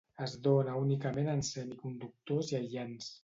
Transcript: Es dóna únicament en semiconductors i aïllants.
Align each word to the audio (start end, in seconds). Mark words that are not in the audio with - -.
Es 0.27 0.31
dóna 0.45 0.77
únicament 0.85 1.29
en 1.35 1.45
semiconductors 1.51 2.53
i 2.55 2.61
aïllants. 2.63 3.15